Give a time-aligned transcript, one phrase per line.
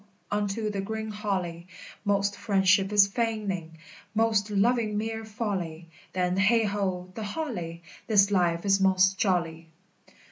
[0.31, 1.67] unto the green holly;
[2.03, 3.77] Most friendship is feigning,
[4.15, 7.83] most loving mere folly: Then, heigh ho, the holly!
[8.07, 9.69] This life is most jolly!